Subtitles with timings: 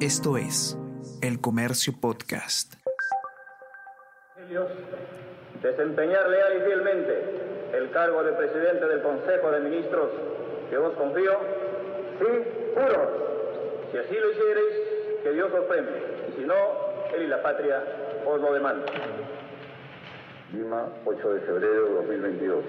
[0.00, 0.76] Esto es
[1.22, 2.74] El Comercio Podcast.
[5.62, 10.10] Desempeñar leal y fielmente el cargo de presidente del Consejo de Ministros
[10.68, 11.32] que os confío.
[12.18, 12.26] Sí,
[12.74, 13.88] juro.
[13.90, 16.02] Si así lo hiciereis, que Dios os premie.
[16.28, 16.54] Y si no,
[17.14, 17.82] él y la patria
[18.26, 18.94] os lo demandan.
[20.52, 22.64] Lima, 8 de febrero de 2022.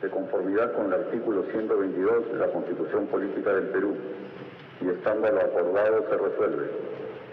[0.00, 3.94] De conformidad con el artículo 122 de la Constitución Política del Perú
[4.84, 6.70] y estando lo acordado se resuelve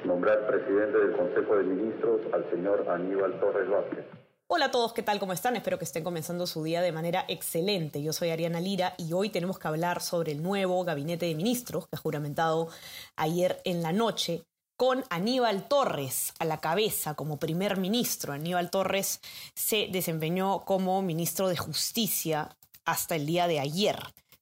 [0.05, 4.05] nombrar presidente del Consejo de Ministros al señor Aníbal Torres Vázquez.
[4.47, 5.19] Hola a todos, ¿qué tal?
[5.19, 5.55] ¿Cómo están?
[5.55, 8.01] Espero que estén comenzando su día de manera excelente.
[8.01, 11.87] Yo soy Ariana Lira y hoy tenemos que hablar sobre el nuevo gabinete de ministros
[11.87, 12.69] que ha juramentado
[13.15, 14.43] ayer en la noche
[14.77, 18.33] con Aníbal Torres a la cabeza como primer ministro.
[18.33, 19.21] Aníbal Torres
[19.53, 22.49] se desempeñó como ministro de Justicia
[22.85, 23.97] hasta el día de ayer,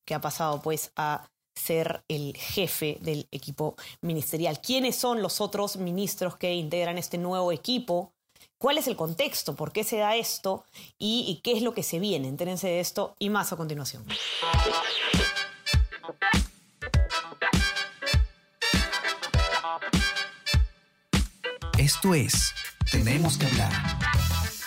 [0.06, 4.62] que ha pasado pues a ser el jefe del equipo ministerial.
[4.62, 8.14] ¿Quiénes son los otros ministros que integran este nuevo equipo?
[8.58, 9.56] ¿Cuál es el contexto?
[9.56, 10.66] ¿Por qué se da esto?
[10.98, 12.28] ¿Y, qué es lo que se viene?
[12.28, 14.04] Entérense de esto y más a continuación.
[21.78, 22.54] Esto es
[22.92, 23.72] Tenemos que hablar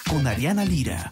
[0.09, 1.11] con Ariana Lira.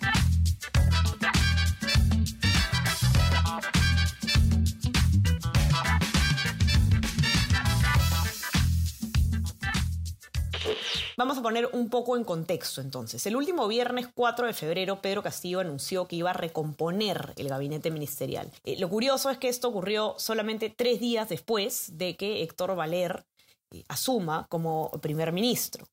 [11.18, 13.26] Vamos a poner un poco en contexto entonces.
[13.26, 17.90] El último viernes 4 de febrero, Pedro Castillo anunció que iba a recomponer el gabinete
[17.90, 18.52] ministerial.
[18.62, 23.26] Eh, lo curioso es que esto ocurrió solamente tres días después de que Héctor Valer
[23.72, 25.88] eh, asuma como primer ministro.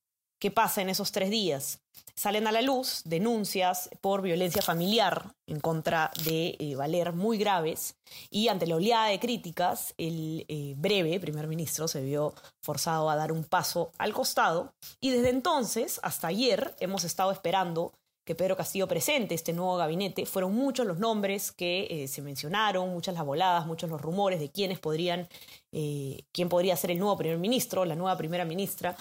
[0.46, 1.80] ¿Qué pasa en esos tres días?
[2.14, 7.96] Salen a la luz denuncias por violencia familiar en contra de eh, Valer muy graves
[8.30, 13.16] y ante la oleada de críticas, el eh, breve primer ministro se vio forzado a
[13.16, 17.94] dar un paso al costado y desde entonces hasta ayer hemos estado esperando
[18.24, 20.28] que Pedro Castillo presente este nuevo gabinete.
[20.28, 24.52] Fueron muchos los nombres que eh, se mencionaron, muchas las voladas, muchos los rumores de
[24.52, 25.28] quiénes podrían,
[25.72, 28.96] quién podría ser el nuevo primer ministro, la nueva primera ministra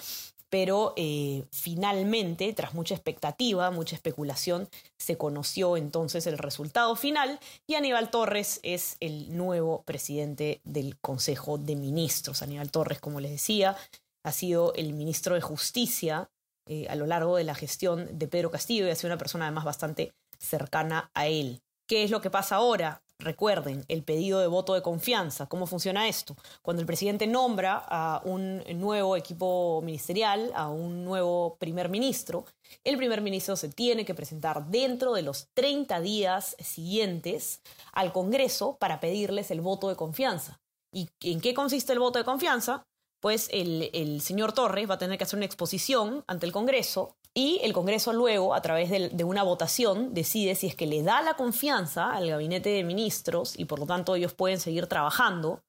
[0.50, 4.69] pero eh, finalmente, tras mucha expectativa, mucha especulación,
[4.99, 11.59] se conoció entonces el resultado final y Aníbal Torres es el nuevo presidente del Consejo
[11.59, 12.43] de Ministros.
[12.43, 13.77] Aníbal Torres, como les decía,
[14.25, 16.31] ha sido el ministro de Justicia
[16.66, 19.47] eh, a lo largo de la gestión de Pedro Castillo y ha sido una persona
[19.47, 21.61] además bastante cercana a él.
[21.87, 23.04] ¿Qué es lo que pasa ahora?
[23.21, 25.47] Recuerden, el pedido de voto de confianza.
[25.47, 26.37] ¿Cómo funciona esto?
[26.63, 32.45] Cuando el presidente nombra a un nuevo equipo ministerial, a un nuevo primer ministro,
[32.83, 37.61] el primer ministro se tiene que presentar dentro de los 30 días siguientes
[37.93, 40.61] al Congreso para pedirles el voto de confianza.
[40.93, 42.83] ¿Y en qué consiste el voto de confianza?
[43.21, 47.17] Pues el, el señor Torres va a tener que hacer una exposición ante el Congreso
[47.37, 51.21] y el Congreso luego, a través de, una votación, decide si es que le da
[51.21, 55.61] la confianza al gabinete de ministros y por lo tanto ellos pueden seguir trabajando,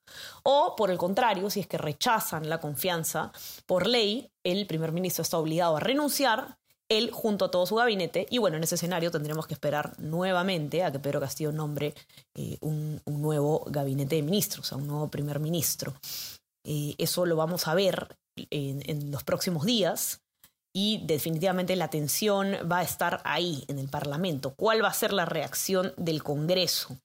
[0.44, 3.32] o por el contrario, si es que rechazan la confianza,
[3.66, 8.28] por ley, el primer ministro está obligado a renunciar, él junto a todo su gabinete,
[8.30, 11.96] y bueno, en ese escenario tendremos que esperar nuevamente a que Pedro Castillo nombre
[12.36, 15.96] eh, un, nuevo gabinete de ministros, a un nuevo primer ministro.
[16.64, 18.16] Eh, eso lo vamos a ver
[18.52, 20.22] en los próximos días
[20.78, 24.56] y definitivamente la atención va a estar ahí en el Parlamento.
[24.58, 26.98] ¿Cuál va a ser la reacción del Congreso?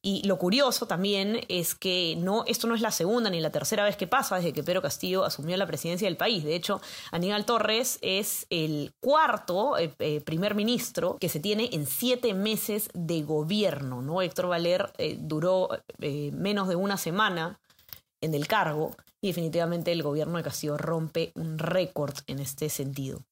[0.00, 3.84] Y lo curioso también es que no, esto no es la segunda ni la tercera
[3.84, 6.42] vez que pasa desde que Pedro Castillo asumió la presidencia del país.
[6.42, 6.80] De hecho,
[7.10, 12.88] Aníbal Torres es el cuarto eh, eh, primer ministro que se tiene en siete meses
[12.94, 14.00] de gobierno.
[14.00, 14.22] ¿no?
[14.22, 15.68] Héctor Valer eh, duró
[15.98, 17.60] menos de una semana
[18.22, 23.22] en el cargo y definitivamente el gobierno de Castillo rompe un récord en este sentido.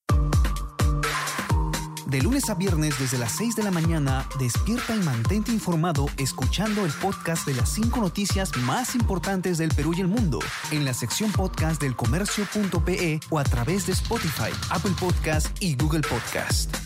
[2.07, 6.85] De lunes a viernes desde las 6 de la mañana, despierta y mantente informado escuchando
[6.85, 10.39] el podcast de las 5 noticias más importantes del Perú y el mundo
[10.71, 16.03] en la sección podcast del comercio.pe o a través de Spotify, Apple Podcast y Google
[16.03, 16.86] Podcast.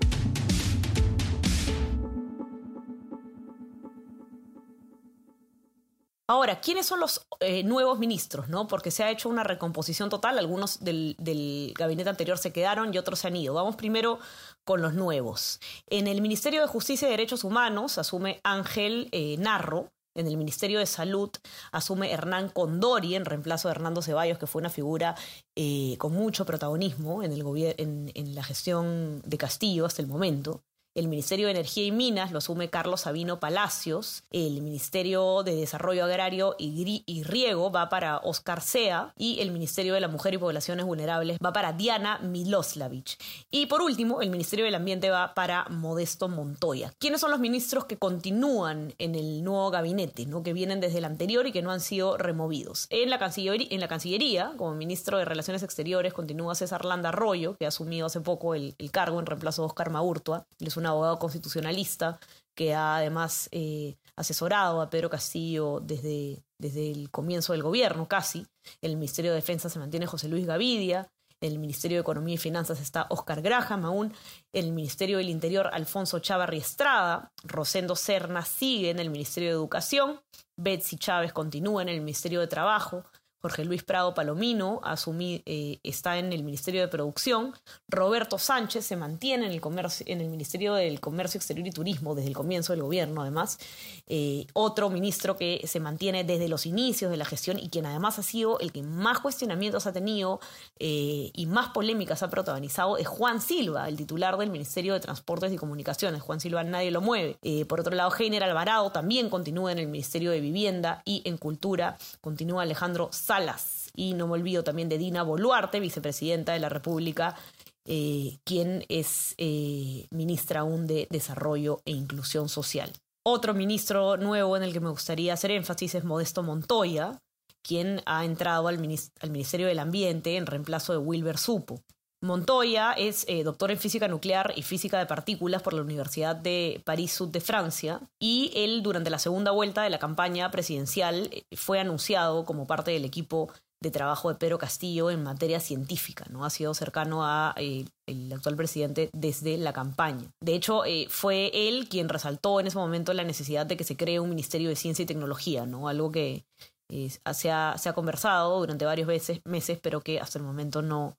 [6.31, 8.47] Ahora, ¿quiénes son los eh, nuevos ministros?
[8.47, 8.65] ¿no?
[8.65, 13.19] Porque se ha hecho una recomposición total, algunos del, gabinete anterior se quedaron y otros
[13.19, 13.53] se han ido.
[13.53, 14.17] Vamos primero
[14.63, 15.59] con los nuevos.
[15.87, 20.79] En el Ministerio de Justicia y Derechos Humanos asume Ángel eh, Narro, en el Ministerio
[20.79, 21.31] de Salud
[21.73, 25.15] asume Hernán Condori en reemplazo de Hernando Ceballos, que fue una figura
[25.57, 27.43] eh, con mucho protagonismo en, el
[27.77, 30.63] en, en la gestión de Castillo hasta el momento.
[30.93, 34.23] El Ministerio de Energía y Minas lo asume Carlos Sabino Palacios.
[34.29, 39.13] El Ministerio de Desarrollo Agrario y, Riego va para Oscar Sea.
[39.17, 43.17] Y el Ministerio de la Mujer y Poblaciones Vulnerables va para Diana Miloslavich.
[43.49, 46.91] Y por último, el Ministerio del Ambiente va para Modesto Montoya.
[46.99, 50.43] ¿Quiénes son los ministros que continúan en el nuevo gabinete, ¿no?
[50.43, 52.87] que vienen desde el anterior y que no han sido removidos?
[52.89, 58.07] En la, Cancillería, como ministro de Relaciones Exteriores, continúa César Landa Arroyo, que ha asumido
[58.07, 60.45] hace poco el, cargo en reemplazo de Oscar Maurtua
[60.81, 62.19] un abogado constitucionalista
[62.55, 68.45] que ha además eh, asesorado a Pedro Castillo desde, desde el comienzo del gobierno casi.
[68.81, 71.09] En el Ministerio de Defensa se mantiene José Luis Gavidia,
[71.41, 74.13] en el Ministerio de Economía y Finanzas está Oscar Graham aún,
[74.53, 79.55] en el Ministerio del Interior Alfonso Chávarri Estrada, Rosendo Serna sigue en el Ministerio de
[79.55, 80.21] Educación,
[80.55, 83.03] Betsy Chávez continúa en el Ministerio de Trabajo,
[83.41, 84.81] Jorge Luis Prado Palomino
[85.19, 87.55] eh, está en el Ministerio de Producción.
[87.87, 92.13] Roberto Sánchez se mantiene en el, comercio, en el Ministerio del Comercio Exterior y Turismo
[92.13, 93.57] desde el comienzo del gobierno, además.
[94.05, 98.19] Eh, otro ministro que se mantiene desde los inicios de la gestión y quien además
[98.19, 100.39] ha sido el que más cuestionamientos ha tenido
[100.77, 105.51] eh, y más polémicas ha protagonizado es Juan Silva, el titular del Ministerio de Transportes
[105.51, 106.21] y Comunicaciones.
[106.21, 107.39] Juan Silva nadie lo mueve.
[107.67, 111.97] por otro lado, Heiner Alvarado también continúa en el Ministerio de Vivienda y en Cultura
[112.21, 113.91] continúa Alejandro Salas.
[113.95, 117.37] Y no me olvido también de Dina Boluarte, vicepresidenta de la República,
[117.85, 122.91] eh, quien es eh, ministra aún de Desarrollo e Inclusión Social.
[123.25, 127.19] Otro ministro nuevo en el que me gustaría hacer énfasis es Modesto Montoya,
[127.63, 128.75] quien ha entrado al,
[129.21, 131.83] al Ministerio del Ambiente en reemplazo de Wilber Supo.
[132.23, 136.79] Montoya es eh, doctor en física nuclear y física de partículas por la Universidad de
[136.85, 141.79] París-Sud de Francia y él durante la segunda vuelta de la campaña presidencial eh, fue
[141.79, 143.51] anunciado como parte del equipo
[143.81, 146.45] de trabajo de Pedro Castillo en materia científica, ¿no?
[146.45, 150.31] Ha sido cercano a eh, el actual presidente desde la campaña.
[150.41, 154.19] De hecho, fue él quien resaltó en ese momento la necesidad de que se cree
[154.19, 155.87] un Ministerio de Ciencia y Tecnología, ¿no?
[155.87, 156.45] Algo que
[156.87, 161.17] se ha, se, ha, conversado durante varios meses, meses, pero que hasta el momento no,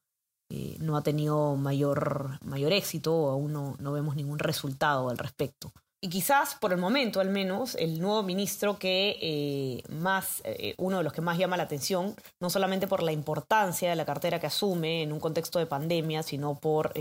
[0.55, 5.73] eh, no ha tenido mayor, mayor éxito o aún no, vemos ningún resultado al respecto.
[5.99, 10.99] Y quizás por el momento al menos el nuevo ministro que eh, más, eh, uno
[10.99, 14.41] de los que más llama la atención, no solamente por la importancia de la cartera
[14.41, 16.93] que asume en un contexto de pandemia, sino por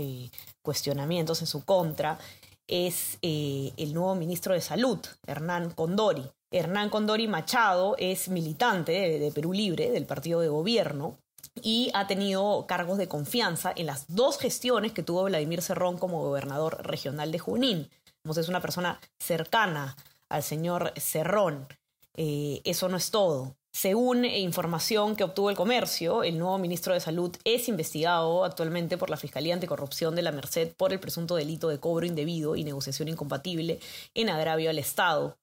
[0.62, 2.18] cuestionamientos en su contra,
[2.66, 6.26] es el nuevo ministro de Salud, Hernán Condori.
[6.50, 11.18] Hernán Condori Machado es militante de Perú Libre, del partido de gobierno,
[11.60, 16.22] y ha tenido cargos de confianza en las dos gestiones que tuvo Vladimir Cerrón como
[16.22, 17.90] gobernador regional de Junín.
[18.24, 19.96] es una persona cercana
[20.28, 21.66] al señor Cerrón.
[22.14, 23.56] Eh, eso no es todo.
[23.74, 29.08] Según información que obtuvo el comercio, el nuevo ministro de Salud es investigado actualmente por
[29.08, 33.08] la Fiscalía Anticorrupción de la Merced por el presunto delito de cobro indebido y negociación
[33.08, 33.80] incompatible
[34.12, 35.38] en agravio al Estado.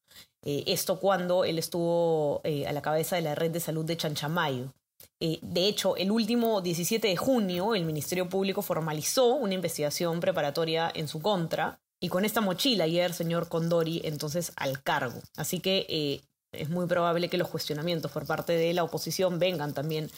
[0.46, 3.98] Eh, esto cuando él estuvo eh, a la cabeza de la red de salud de
[3.98, 4.74] Chanchamayo.
[5.22, 10.92] Eh, de hecho, el último 17 de junio, el Ministerio Público formalizó una investigación preparatoria
[10.94, 15.20] en su contra y con esta mochila ayer, señor Condori, entonces al cargo.
[15.36, 16.22] Así que eh,
[16.54, 20.10] es muy probable que los cuestionamientos por parte de la oposición vengan también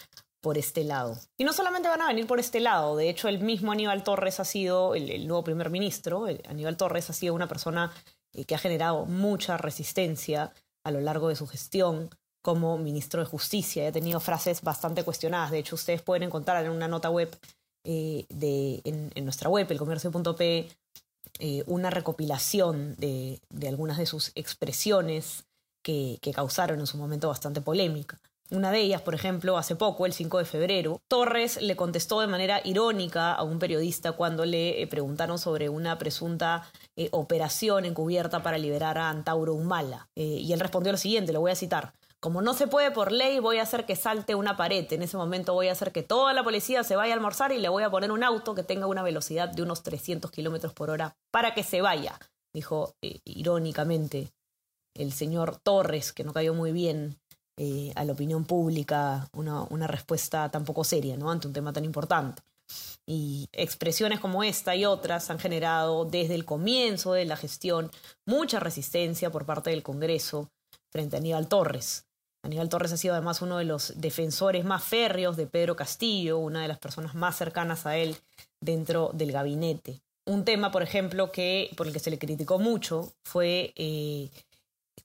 [0.42, 1.18] por este lado.
[1.38, 4.40] Y no solamente van a venir por este lado, de hecho el mismo Aníbal Torres
[4.40, 7.92] ha sido, el, nuevo primer ministro, Aníbal Torres ha sido una persona
[8.34, 10.54] eh, que ha generado mucha resistencia
[10.84, 12.10] a lo largo de su gestión
[12.42, 13.88] como ministro de Justicia.
[13.88, 15.52] Ha tenido frases bastante cuestionadas.
[15.52, 17.38] De hecho, ustedes pueden encontrar en una nota web
[17.84, 20.70] eh, de, en, nuestra web, elcomercio.p,
[21.40, 25.46] eh, una recopilación de, algunas de sus expresiones
[25.84, 28.20] que, causaron en su momento bastante polémica.
[28.52, 32.28] Una de ellas, por ejemplo, hace poco, el 5 de febrero, Torres le contestó de
[32.28, 36.70] manera irónica a un periodista cuando le eh, preguntaron sobre una presunta
[37.12, 40.10] operación encubierta para liberar a Antauro Humala.
[40.16, 41.94] y él respondió lo siguiente, lo voy a citar.
[42.22, 44.86] Como no se puede por ley, voy a hacer que salte una pared.
[44.94, 47.58] En ese momento voy a hacer que toda la policía se vaya a almorzar y
[47.58, 50.92] le voy a poner un auto que tenga una velocidad de unos 300 kilómetros por
[50.92, 52.20] hora para que se vaya,
[52.54, 54.32] dijo eh, irónicamente
[54.94, 57.18] el señor Torres, que no cayó muy bien
[57.58, 61.32] eh, a la opinión pública una, respuesta tan poco seria ¿no?
[61.32, 62.44] ante un tema tan importante.
[63.08, 67.90] Y expresiones como esta y otras han generado desde el comienzo de la gestión
[68.28, 70.52] mucha resistencia por parte del Congreso
[70.92, 72.06] frente a Aníbal Torres.
[72.44, 76.62] Aníbal Torres ha sido además uno de los defensores más férreos de Pedro Castillo, una
[76.62, 78.18] de las personas más cercanas a él
[78.60, 80.02] dentro del gabinete.
[80.26, 84.30] Un tema, por ejemplo, que por el que se le criticó mucho fue eh,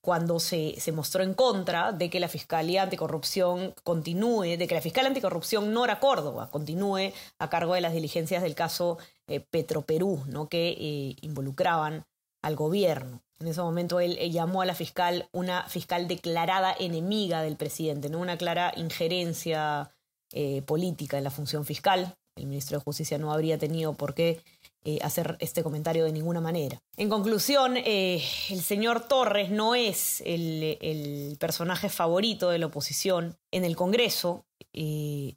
[0.01, 4.81] cuando se, se, mostró en contra de que la Fiscalía Anticorrupción continúe, de que la
[4.81, 10.49] Fiscal Anticorrupción Nora Córdoba continúe a cargo de las diligencias del caso eh, Petroperú, ¿no?
[10.49, 12.07] que eh, involucraban
[12.43, 13.23] al gobierno.
[13.41, 18.19] En ese momento él, llamó a la fiscal una fiscal declarada enemiga del presidente, ¿no?
[18.19, 19.93] una clara injerencia
[20.33, 22.17] eh, política en la función fiscal.
[22.37, 24.41] El ministro de Justicia no habría tenido por qué
[24.89, 26.81] eh, hacer este comentario de ninguna manera.
[26.97, 33.65] En conclusión, eh, el señor Torres no es el, personaje favorito de la oposición en
[33.65, 34.45] el Congreso.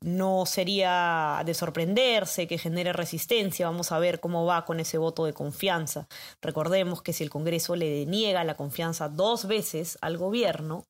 [0.01, 3.67] No sería de sorprenderse que genere resistencia.
[3.67, 6.07] Vamos a ver cómo va con ese voto de confianza.
[6.41, 10.85] Recordemos que si el Congreso le deniega la confianza dos veces al gobierno,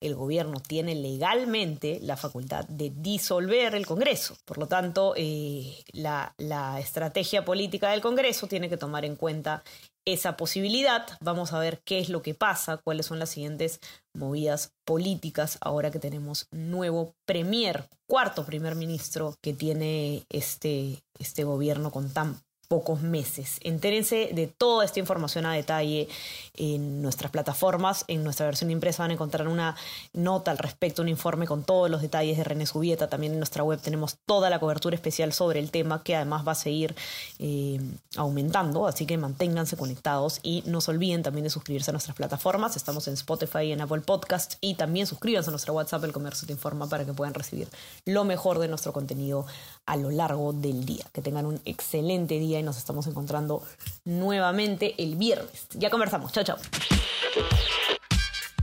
[0.00, 4.36] el gobierno tiene legalmente la facultad de disolver el Congreso.
[4.44, 9.62] Por lo tanto, eh, la estrategia política del Congreso tiene que tomar en cuenta
[10.04, 11.06] esa posibilidad.
[11.20, 13.80] Vamos a ver qué es lo que pasa, cuáles son las siguientes
[14.14, 21.90] movidas políticas ahora que tenemos nuevo premier, cuarto primer ministro que tiene este, este gobierno
[21.90, 23.58] con tan pocos meses.
[23.60, 26.08] Entérense de toda esta información a detalle
[26.56, 28.04] en nuestras plataformas.
[28.08, 29.76] En nuestra versión impresa van a encontrar una
[30.12, 33.08] nota al respecto, un informe con todos los detalles de René Subieta.
[33.08, 36.52] También en nuestra web tenemos toda la cobertura especial sobre el tema que además va
[36.52, 36.94] a seguir
[37.38, 37.80] eh,
[38.16, 38.86] aumentando.
[38.86, 42.76] Así que manténganse conectados y no se olviden también de suscribirse a nuestras plataformas.
[42.76, 46.46] Estamos en Spotify y en Apple Podcast y también suscríbanse a nuestra WhatsApp El Comercio
[46.46, 47.68] Te Informa para que puedan recibir
[48.04, 49.46] lo mejor de nuestro contenido
[49.86, 51.04] a lo largo del día.
[51.12, 53.62] Que tengan un excelente día y nos estamos encontrando
[54.04, 55.66] nuevamente el viernes.
[55.74, 56.32] Ya conversamos.
[56.32, 56.56] Chao, chao.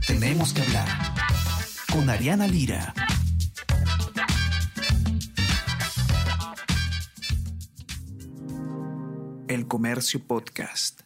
[0.06, 0.88] Tenemos que hablar
[1.92, 2.94] con Ariana Lira.
[9.48, 11.02] El Comercio Podcast.